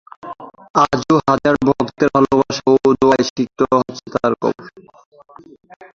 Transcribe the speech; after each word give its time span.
আজও 0.83 1.15
হাজারো 1.27 1.59
ভক্তের 1.69 2.09
ভালোবাসা 2.15 2.63
ও 2.71 2.89
দোয়ায় 2.99 3.25
সিক্ত 3.29 3.59
হচ্ছে 3.71 4.05
তার 4.13 4.33
কবর। 4.41 4.65